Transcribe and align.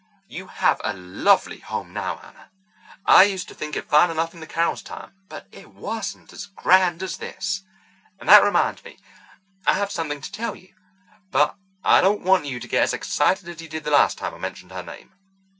"You 0.27 0.47
have 0.47 0.81
a 0.83 0.93
lovely 0.93 1.59
home 1.59 1.93
now, 1.93 2.17
Anna. 2.23 2.49
I 3.05 3.25
used 3.25 3.47
to 3.49 3.53
think 3.53 3.75
it 3.75 3.87
fine 3.87 4.09
enough 4.09 4.33
in 4.33 4.39
the 4.39 4.47
Carrolls' 4.47 4.81
time, 4.81 5.13
but 5.29 5.45
it 5.51 5.75
wasn't 5.75 6.33
as 6.33 6.47
grand 6.47 7.03
as 7.03 7.17
this. 7.17 7.61
And 8.19 8.27
that 8.27 8.43
reminds 8.43 8.83
me, 8.83 8.97
I 9.67 9.73
have 9.73 9.91
something 9.91 10.19
to 10.21 10.31
tell 10.31 10.55
you, 10.55 10.73
but 11.29 11.55
I 11.83 12.01
don't 12.01 12.21
want 12.21 12.45
you 12.45 12.59
to 12.59 12.67
get 12.67 12.81
as 12.81 12.95
excited 12.95 13.47
as 13.47 13.61
you 13.61 13.67
did 13.69 13.83
the 13.83 13.91
last 13.91 14.17
time 14.17 14.33
I 14.33 14.39
mentioned 14.39 14.71
her 14.71 14.81
name. 14.81 15.13